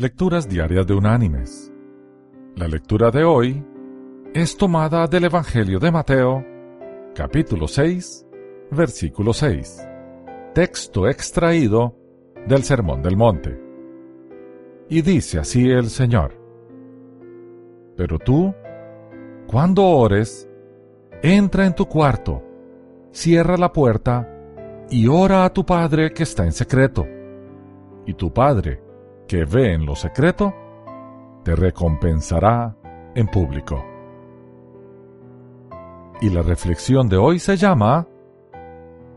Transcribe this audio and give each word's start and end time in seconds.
Lecturas 0.00 0.48
Diarias 0.48 0.86
de 0.86 0.94
Unánimes. 0.94 1.72
La 2.54 2.68
lectura 2.68 3.10
de 3.10 3.24
hoy 3.24 3.66
es 4.32 4.56
tomada 4.56 5.08
del 5.08 5.24
Evangelio 5.24 5.80
de 5.80 5.90
Mateo, 5.90 6.46
capítulo 7.16 7.66
6, 7.66 8.24
versículo 8.70 9.32
6, 9.32 9.88
texto 10.54 11.08
extraído 11.08 11.96
del 12.46 12.62
Sermón 12.62 13.02
del 13.02 13.16
Monte. 13.16 13.60
Y 14.88 15.02
dice 15.02 15.40
así 15.40 15.68
el 15.68 15.90
Señor, 15.90 16.32
Pero 17.96 18.20
tú, 18.20 18.54
cuando 19.48 19.84
ores, 19.84 20.48
entra 21.24 21.66
en 21.66 21.74
tu 21.74 21.86
cuarto, 21.86 22.40
cierra 23.10 23.56
la 23.56 23.72
puerta 23.72 24.28
y 24.90 25.08
ora 25.08 25.44
a 25.44 25.52
tu 25.52 25.66
Padre 25.66 26.12
que 26.12 26.22
está 26.22 26.44
en 26.44 26.52
secreto. 26.52 27.04
Y 28.06 28.14
tu 28.14 28.32
Padre, 28.32 28.87
que 29.28 29.44
ve 29.44 29.74
en 29.74 29.84
lo 29.84 29.94
secreto, 29.94 30.52
te 31.44 31.54
recompensará 31.54 32.74
en 33.14 33.26
público. 33.28 33.84
Y 36.20 36.30
la 36.30 36.42
reflexión 36.42 37.08
de 37.08 37.18
hoy 37.18 37.38
se 37.38 37.56
llama 37.56 38.08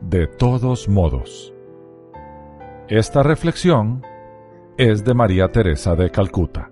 De 0.00 0.26
todos 0.26 0.88
modos. 0.88 1.52
Esta 2.88 3.22
reflexión 3.22 4.02
es 4.78 5.04
de 5.04 5.12
María 5.12 5.48
Teresa 5.48 5.96
de 5.96 6.10
Calcuta. 6.10 6.70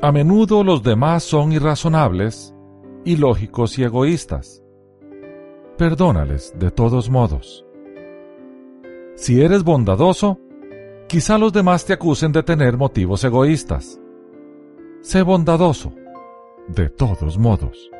A 0.00 0.12
menudo 0.12 0.62
los 0.62 0.84
demás 0.84 1.24
son 1.24 1.52
irrazonables, 1.52 2.54
ilógicos 3.04 3.76
y 3.78 3.82
egoístas. 3.82 4.62
Perdónales 5.76 6.54
de 6.56 6.70
todos 6.70 7.10
modos. 7.10 7.66
Si 9.16 9.42
eres 9.42 9.64
bondadoso, 9.64 10.38
Quizá 11.08 11.38
los 11.38 11.54
demás 11.54 11.86
te 11.86 11.94
acusen 11.94 12.32
de 12.32 12.42
tener 12.42 12.76
motivos 12.76 13.24
egoístas. 13.24 13.98
Sé 15.00 15.22
bondadoso, 15.22 15.94
de 16.66 16.90
todos 16.90 17.38
modos. 17.38 17.90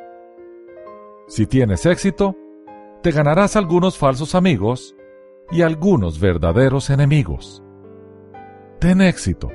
Si 1.27 1.47
tienes 1.47 1.87
éxito, 1.87 2.35
te 3.01 3.09
ganarás 3.09 3.55
algunos 3.55 3.97
falsos 3.97 4.35
amigos 4.35 4.95
y 5.49 5.63
algunos 5.63 6.19
verdaderos 6.19 6.91
enemigos. 6.91 7.63
Ten 8.79 9.01
éxito, 9.01 9.49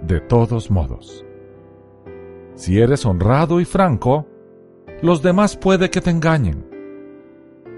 de 0.00 0.20
todos 0.22 0.70
modos. 0.70 1.22
Si 2.54 2.80
eres 2.80 3.04
honrado 3.04 3.60
y 3.60 3.66
franco, 3.66 4.26
los 5.02 5.20
demás 5.20 5.54
puede 5.54 5.90
que 5.90 6.00
te 6.00 6.08
engañen. 6.08 6.66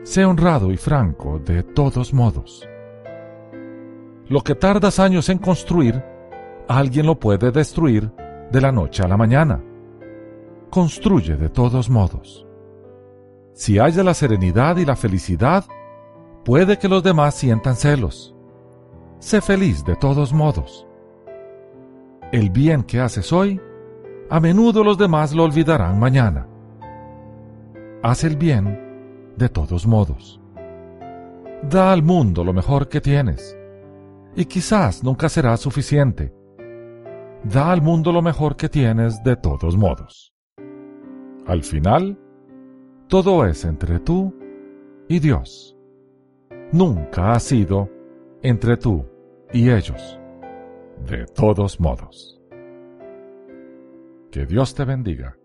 Sé 0.05 0.25
honrado 0.25 0.71
y 0.71 0.77
franco 0.77 1.41
de 1.41 1.65
todos 1.65 2.15
modos. 2.15 2.69
Lo 4.33 4.41
que 4.41 4.55
tardas 4.55 4.99
años 4.99 5.29
en 5.29 5.37
construir, 5.37 6.03
alguien 6.67 7.05
lo 7.05 7.21
puede 7.21 7.51
destruir 7.51 8.11
de 8.51 8.63
la 8.63 8.73
noche 8.73 9.03
a 9.03 9.07
la 9.07 9.19
mañana. 9.19 9.63
Construye 10.71 11.37
de 11.37 11.51
todos 11.51 11.91
modos. 11.91 12.47
Si 13.53 13.79
haya 13.79 14.03
la 14.03 14.15
serenidad 14.15 14.79
y 14.79 14.87
la 14.87 14.97
felicidad, 14.97 15.67
puede 16.47 16.79
que 16.79 16.89
los 16.89 17.03
demás 17.03 17.35
sientan 17.35 17.77
celos. 17.77 18.35
Sé 19.19 19.43
feliz 19.43 19.85
de 19.85 19.97
todos 19.97 20.33
modos. 20.33 20.87
El 22.33 22.49
bien 22.49 22.85
que 22.85 23.01
haces 23.01 23.35
hoy, 23.35 23.61
a 24.31 24.41
menudo 24.41 24.83
los 24.83 24.97
demás 24.97 25.35
lo 25.35 25.45
olvidarán 25.45 26.01
mañana. 26.01 26.49
Haz 28.03 28.25
el 28.25 28.37
bien 28.37 29.35
de 29.37 29.51
todos 29.51 29.87
modos. 29.87 30.41
Da 31.69 31.93
al 31.93 32.03
mundo 32.03 32.43
lo 32.45 32.55
mejor 32.55 32.89
que 32.89 33.03
tienes 33.03 33.59
y 34.35 34.45
quizás 34.47 35.03
nunca 35.03 35.29
será 35.29 35.57
suficiente. 35.57 36.33
Da 37.45 37.73
al 37.73 37.83
mundo 37.83 38.13
lo 38.13 38.23
mejor 38.23 38.57
que 38.57 38.69
tienes 38.69 39.23
de 39.25 39.37
todos 39.37 39.77
modos. 39.77 40.33
Al 41.47 41.63
final, 41.63 42.19
todo 43.09 43.45
es 43.47 43.65
entre 43.65 43.99
tú 43.99 44.35
y 45.09 45.19
Dios. 45.19 45.77
Nunca 46.73 47.33
ha 47.33 47.41
sido 47.41 47.91
entre 48.43 48.77
tú 48.77 49.05
y 49.53 49.71
ellos. 49.71 50.19
De 51.07 51.27
todos 51.27 51.81
modos. 51.81 52.41
Que 54.31 54.47
Dios 54.47 54.75
te 54.75 54.85
bendiga. 54.85 55.37